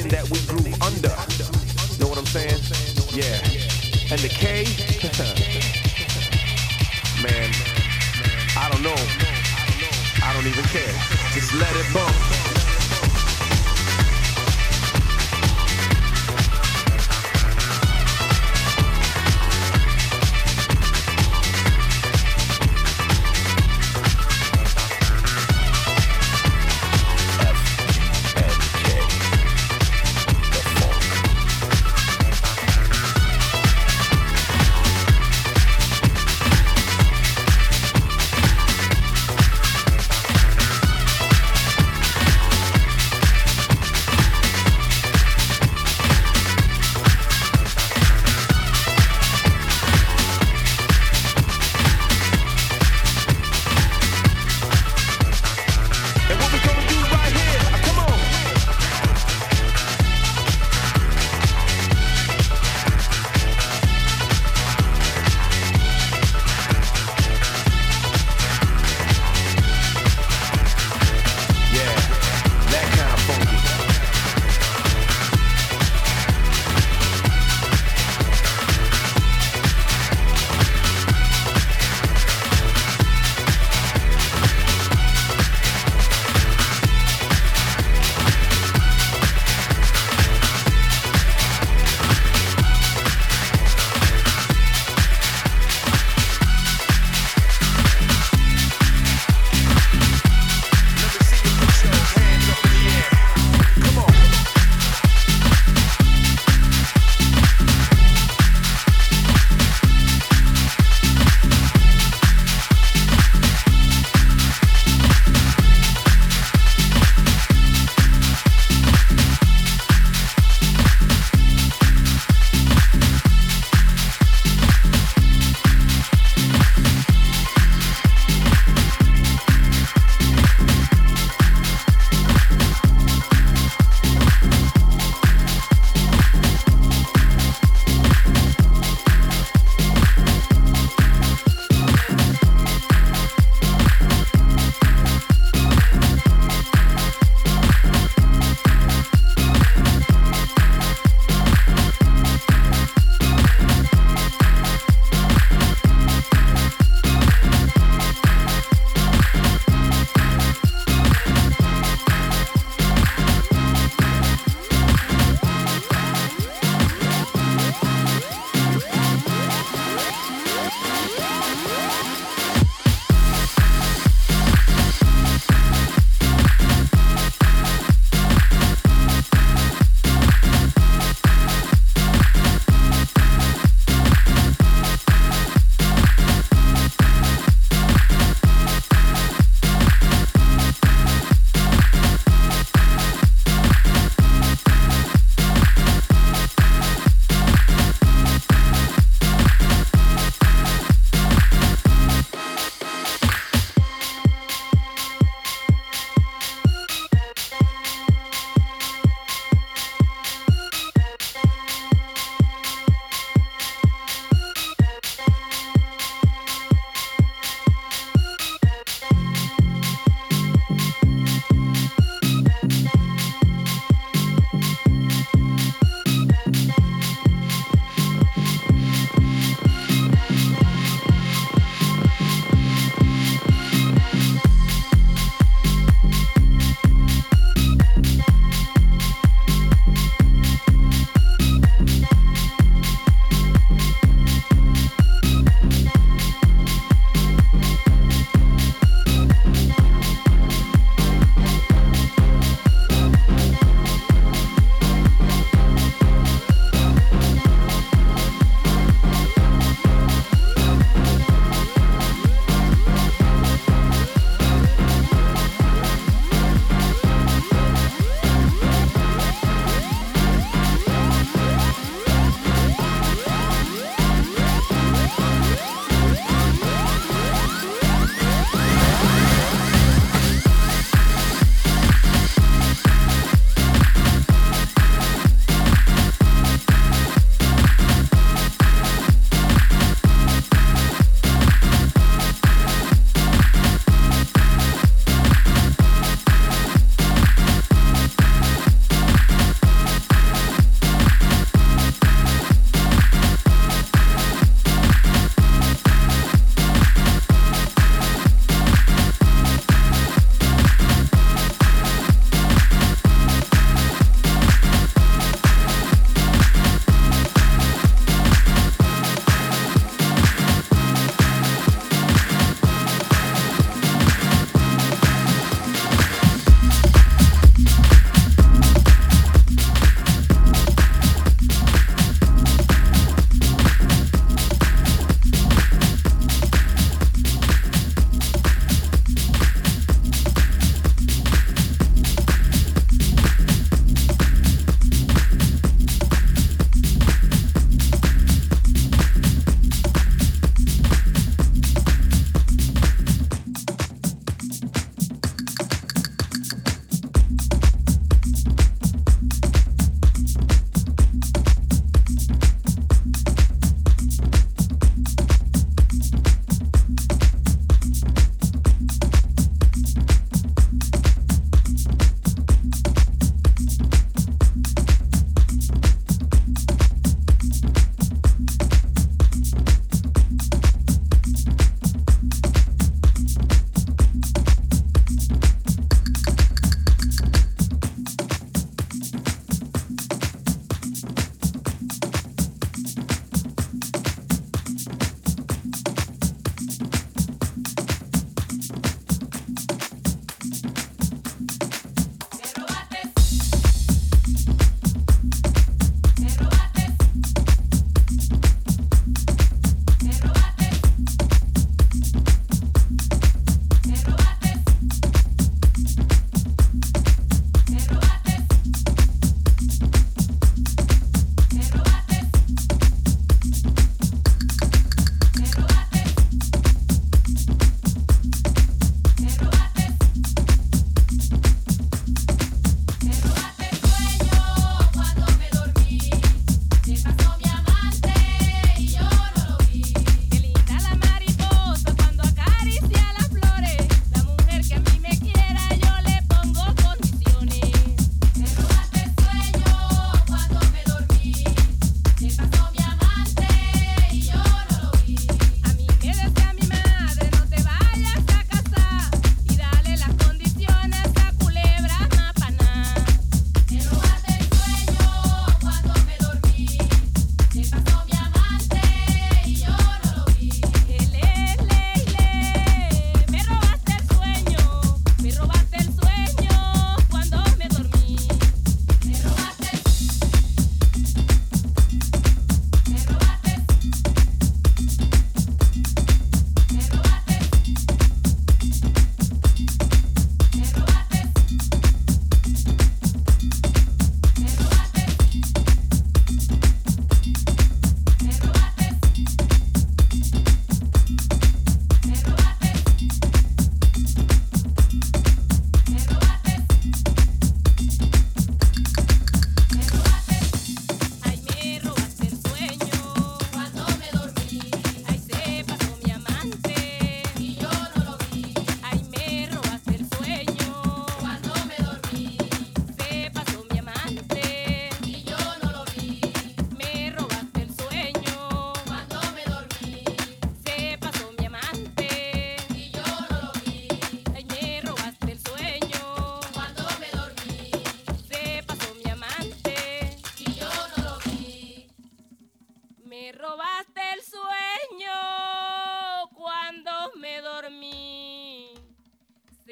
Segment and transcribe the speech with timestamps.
[0.00, 0.51] that we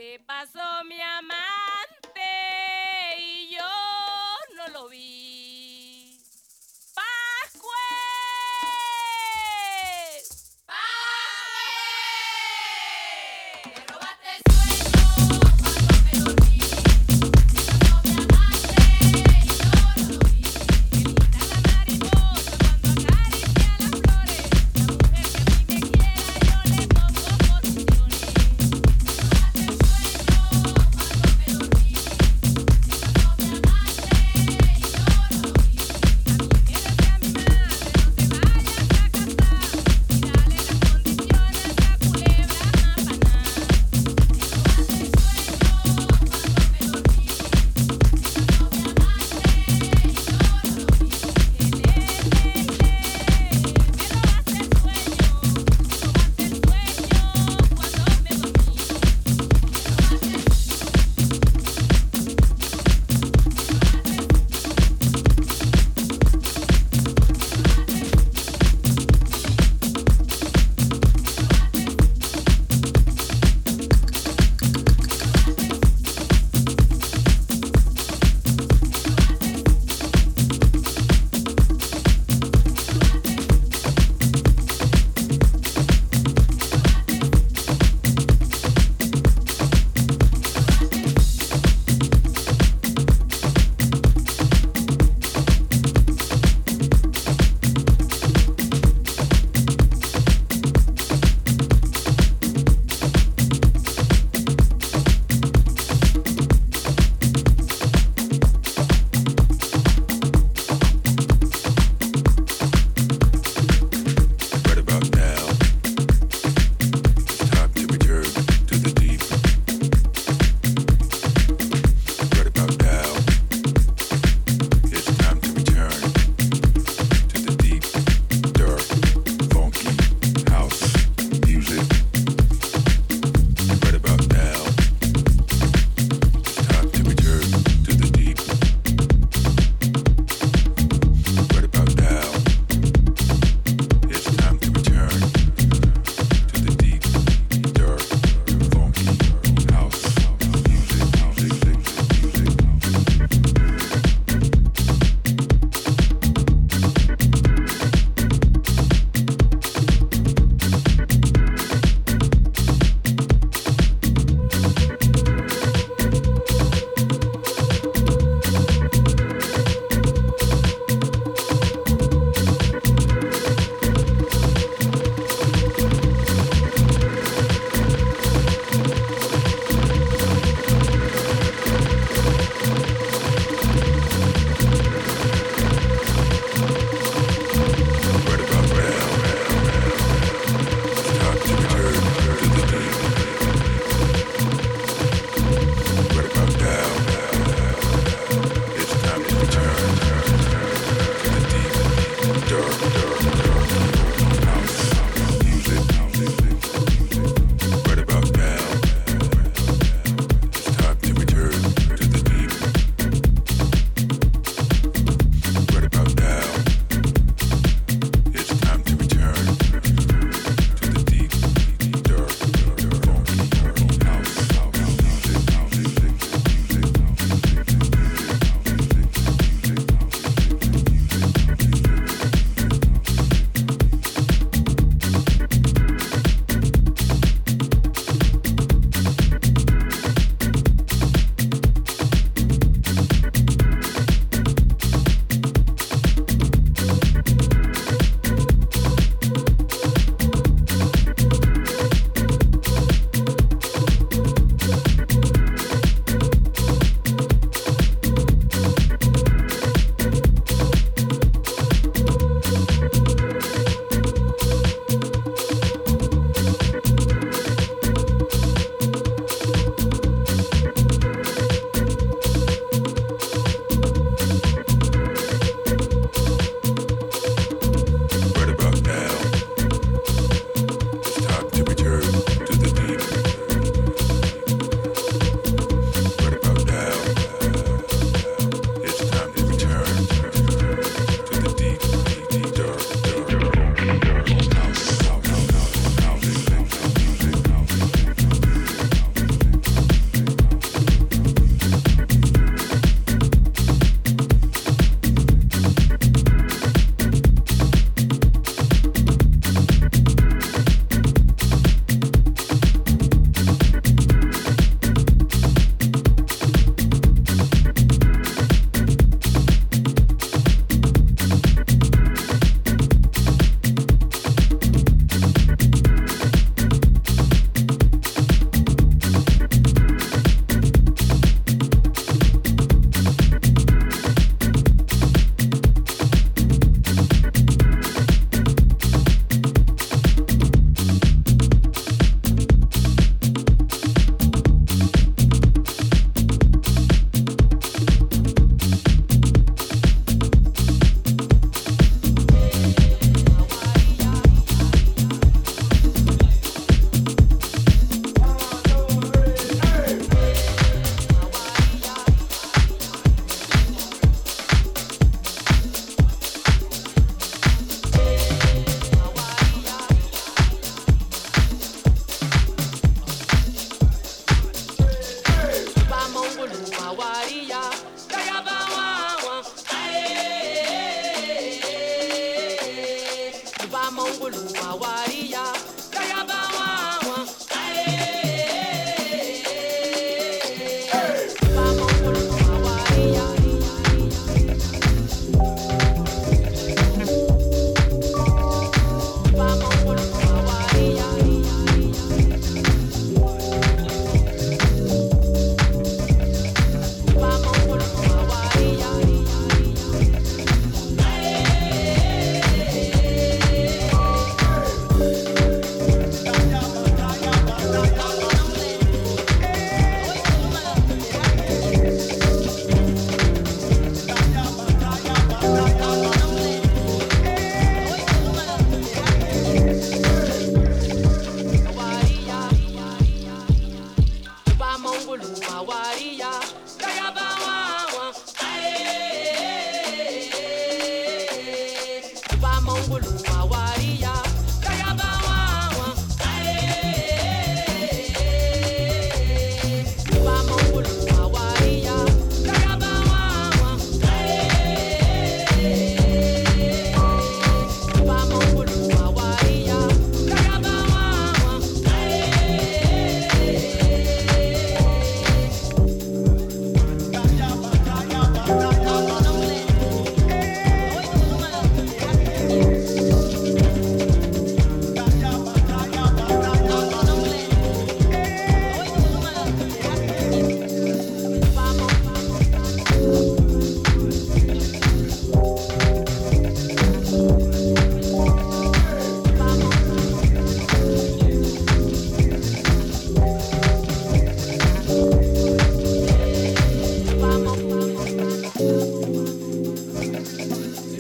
[0.01, 1.70] Se pasó mi amada.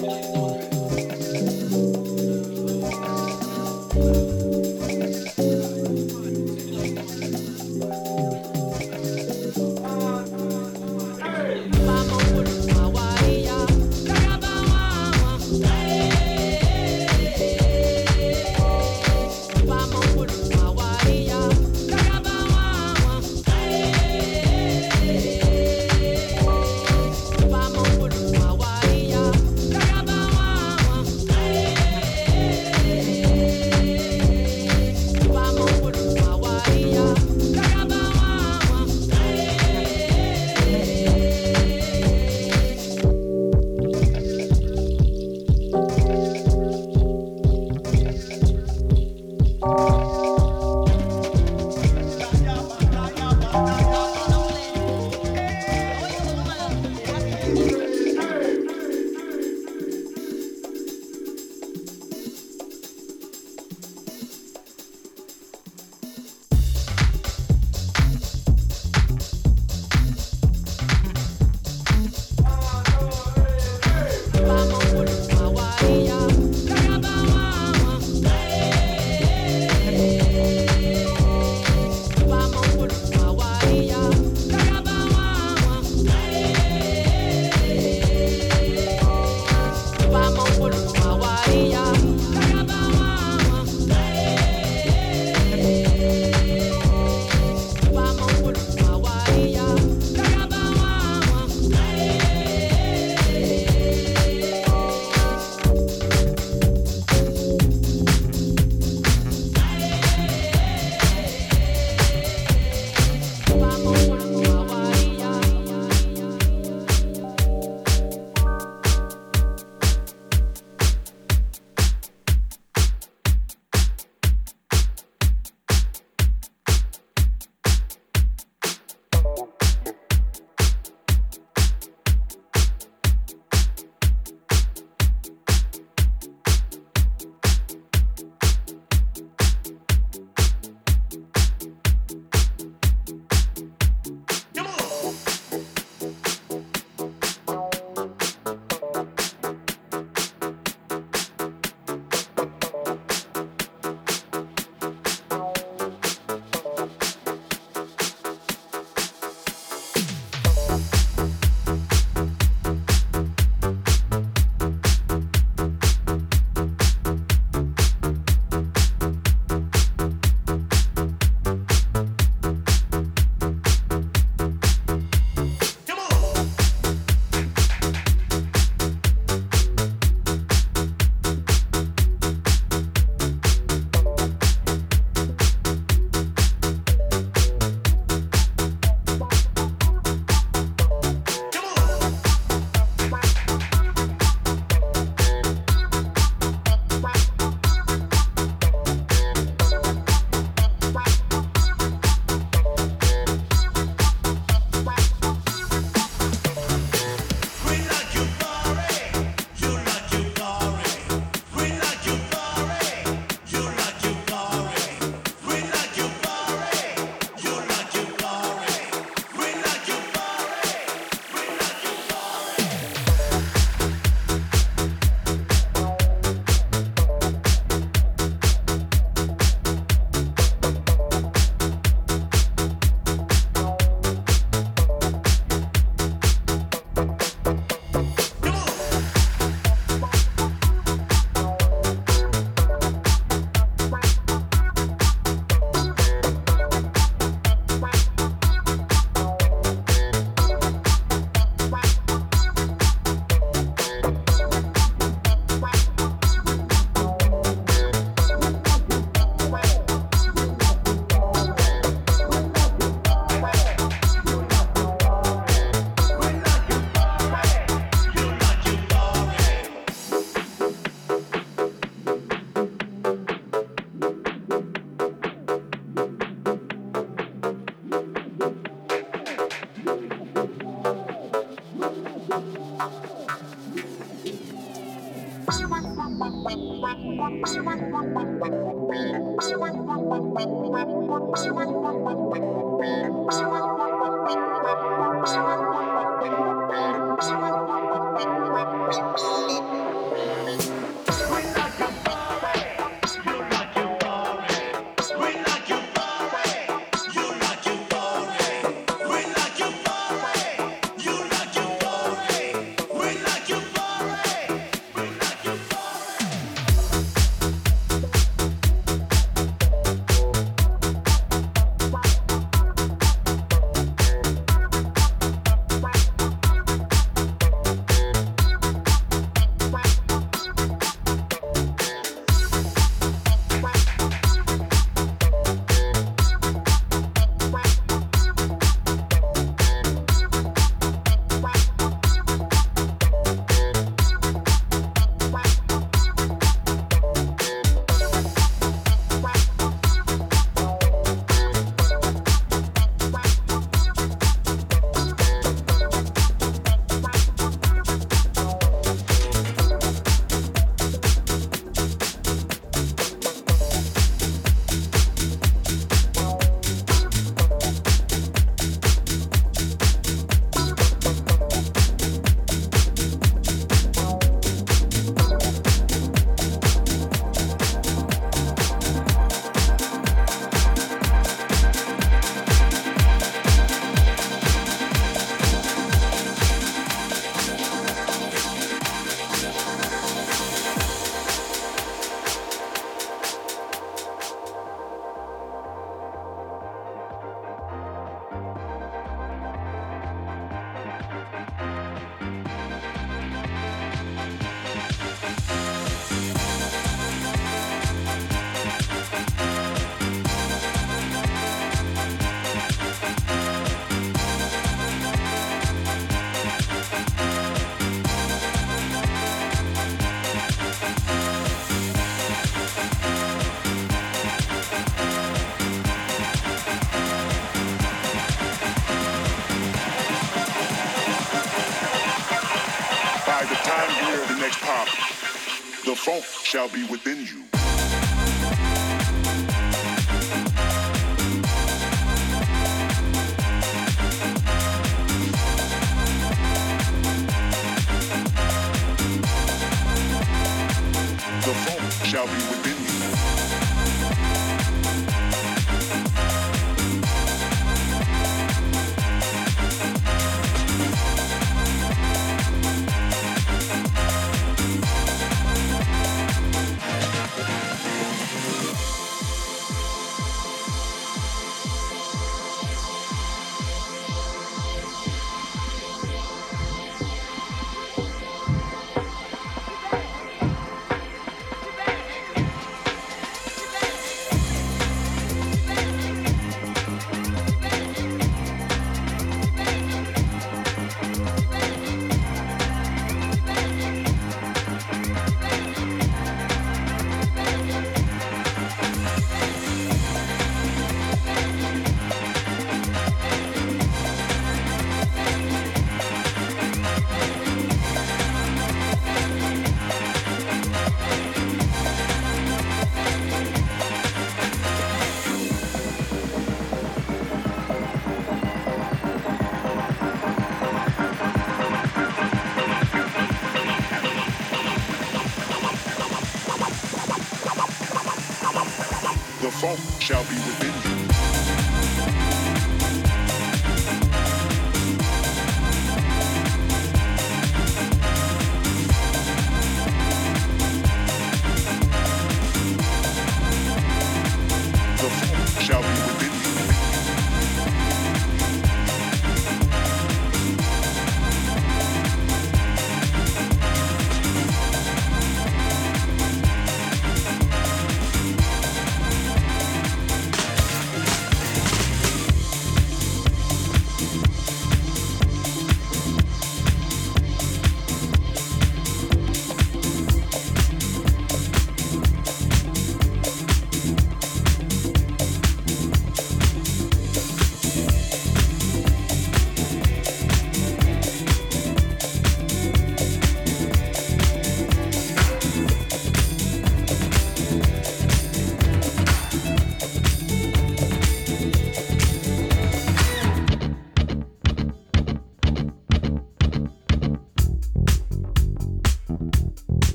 [0.00, 0.49] Música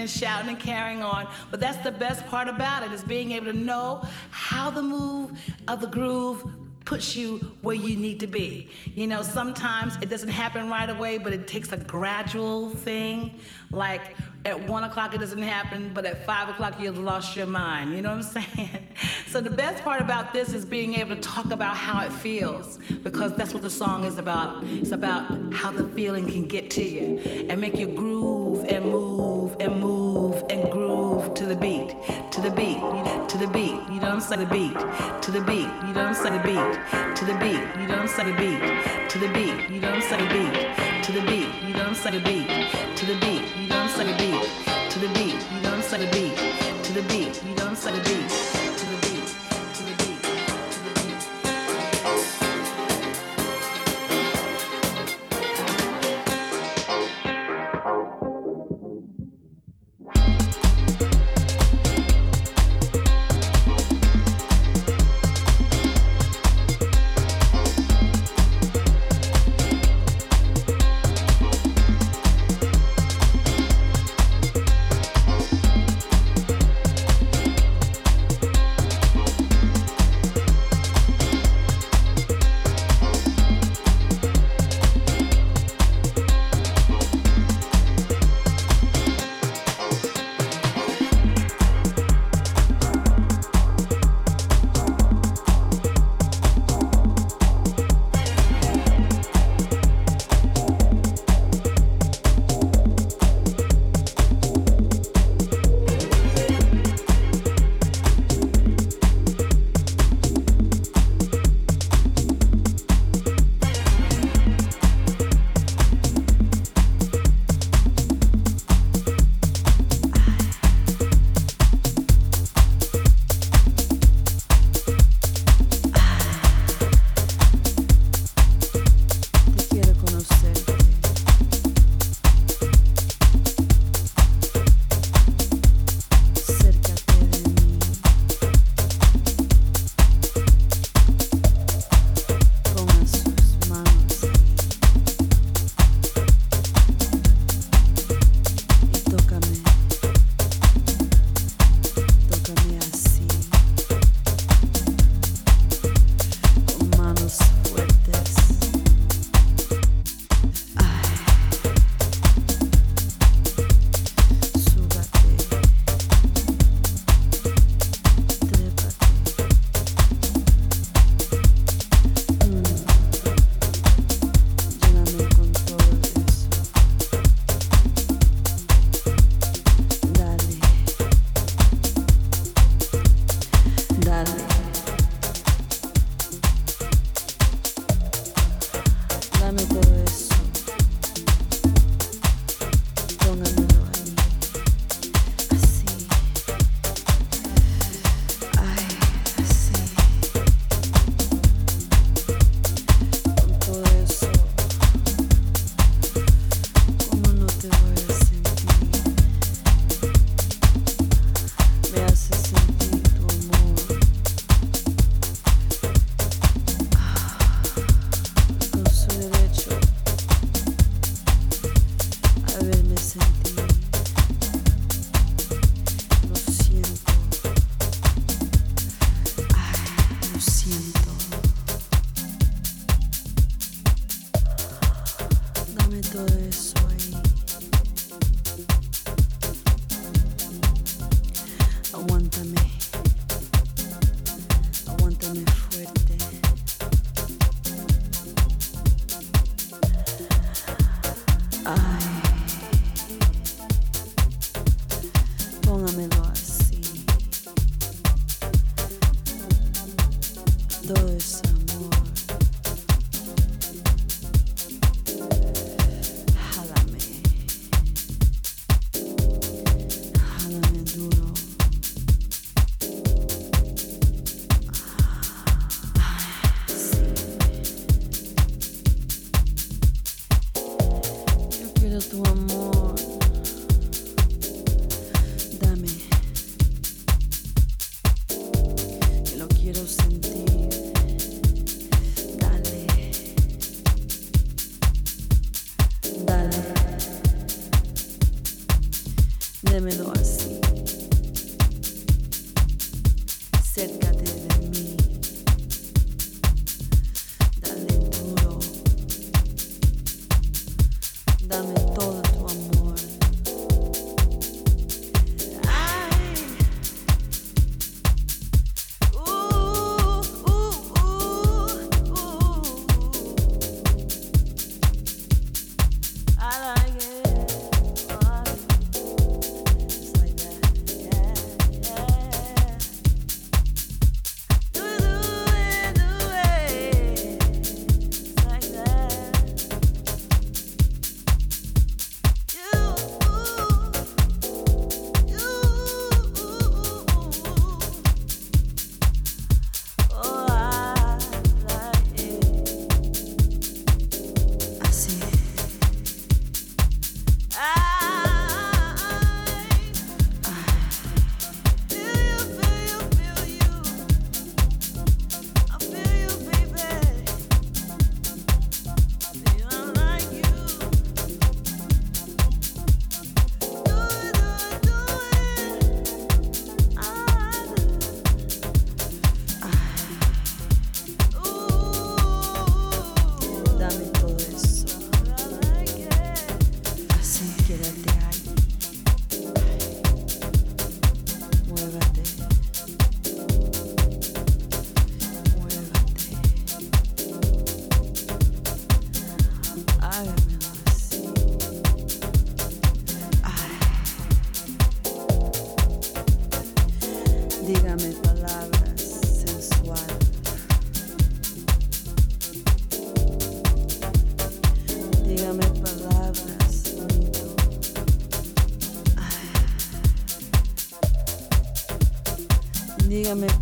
[0.00, 1.28] and shouting and carrying on.
[1.50, 5.38] But that's the best part about it is being able to know how the move
[5.68, 6.44] of the groove
[6.84, 8.68] puts you where you need to be.
[8.94, 13.38] You know, sometimes it doesn't happen right away, but it takes a gradual thing.
[13.70, 17.94] Like at one o'clock it doesn't happen, but at five o'clock you've lost your mind.
[17.94, 18.70] You know what I'm saying?
[19.30, 22.80] So the best part about this is being able to talk about how it feels,
[23.04, 24.64] because that's what the song is about.
[24.64, 29.56] It's about how the feeling can get to you and make you groove and move
[29.60, 31.94] and move and groove to the beat,
[32.32, 32.80] to the beat,
[33.28, 33.76] to the beat.
[33.92, 34.40] You I'm saying?
[34.40, 34.74] The beat,
[35.22, 35.68] to the beat.
[35.86, 36.38] You I'm saying?
[36.38, 37.62] The beat, to the beat.
[37.80, 38.28] You I'm saying?
[38.30, 39.70] The beat, to the beat.
[39.70, 40.28] You I'm saying?
[40.28, 41.48] The beat, to the beat.
[41.68, 42.14] You I'm saying?
[42.16, 43.44] The beat, to the beat.
[43.56, 44.10] You I'm saying?
[44.10, 46.36] The beat to the beat, you don't set a beat,
[46.82, 48.59] to the beat, you don't set a beat.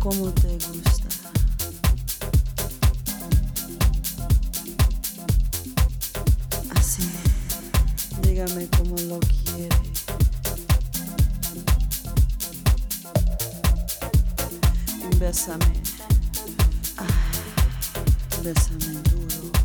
[0.09, 1.07] como te gusta.
[6.75, 7.03] Así,
[8.23, 9.69] dígame cómo lo quiere.
[15.19, 15.73] Bésame,
[16.97, 17.05] ah,
[18.43, 19.58] bésame duro.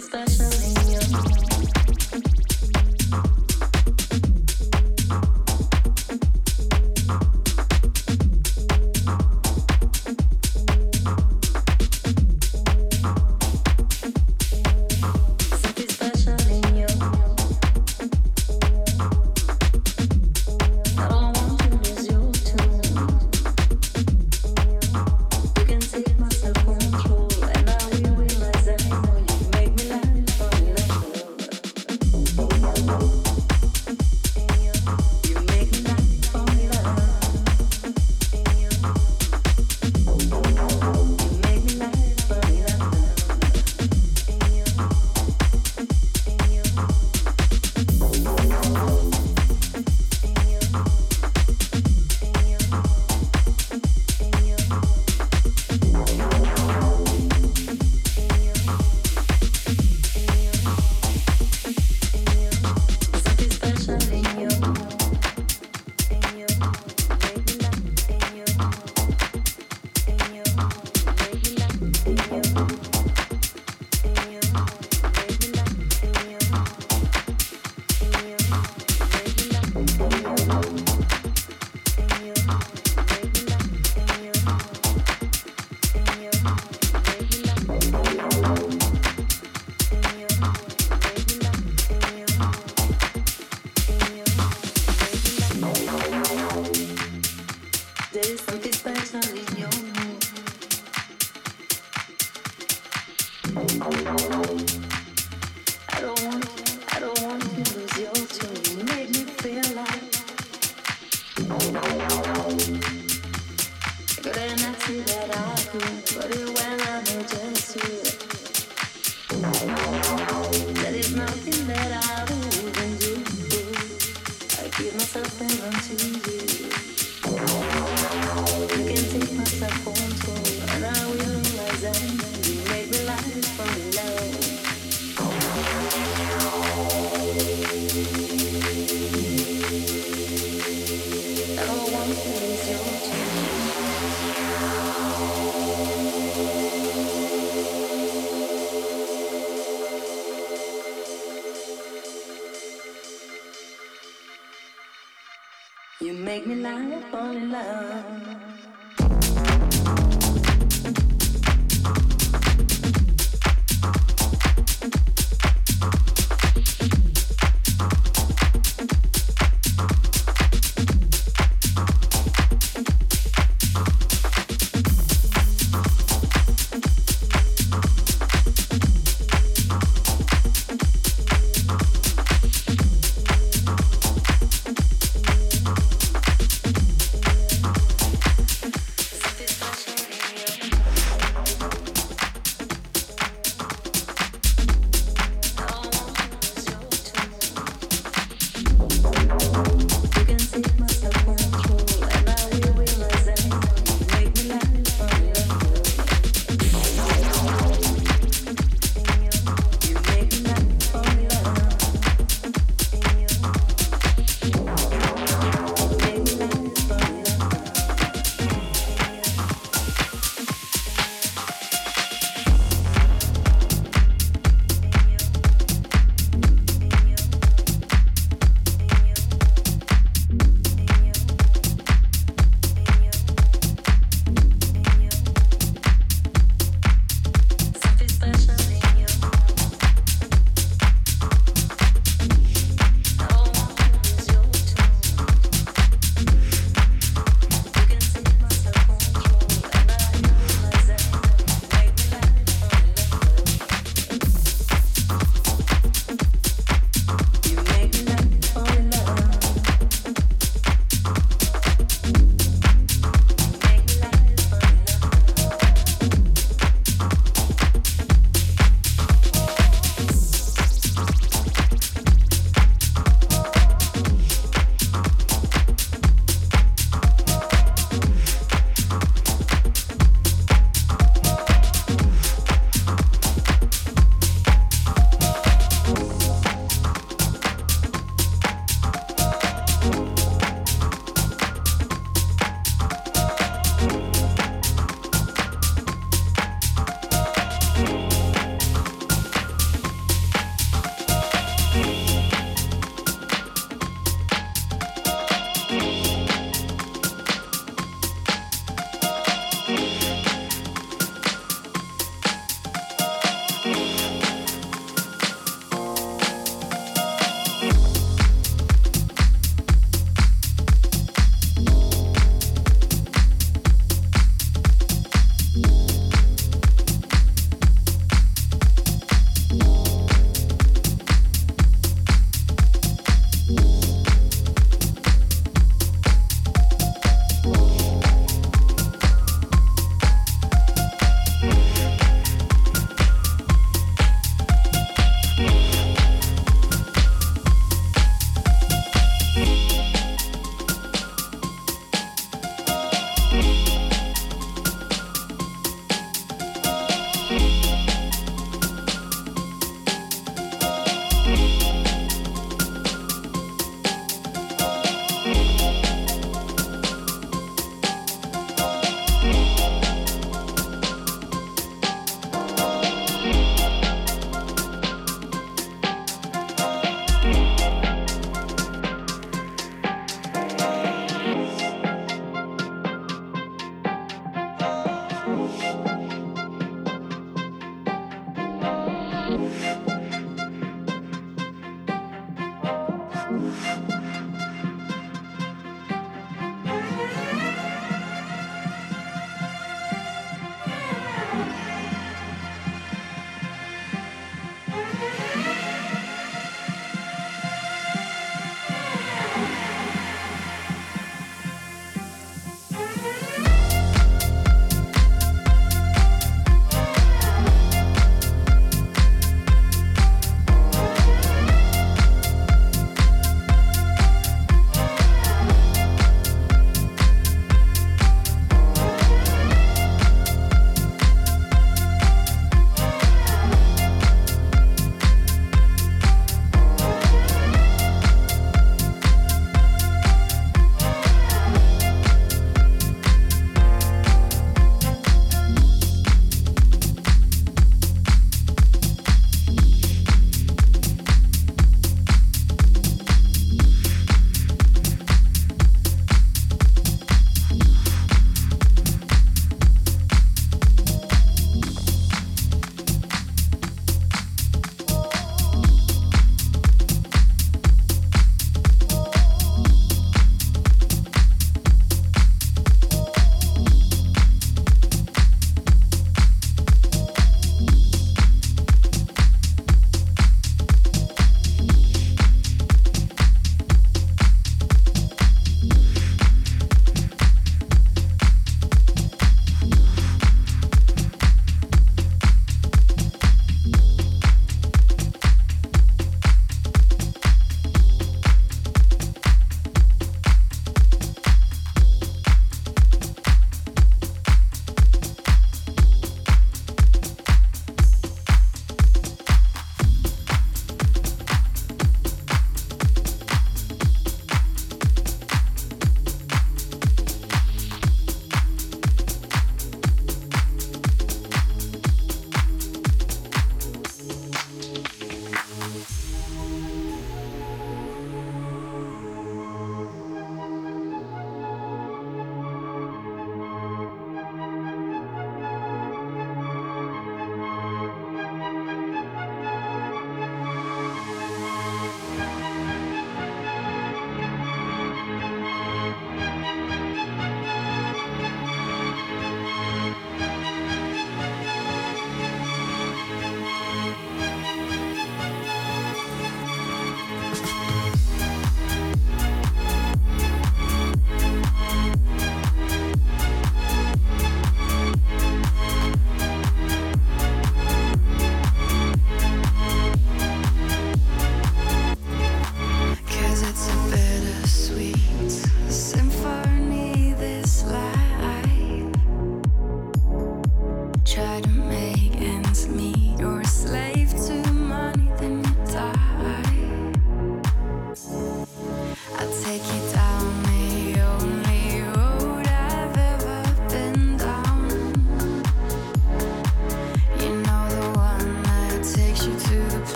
[0.00, 1.37] special in your mind.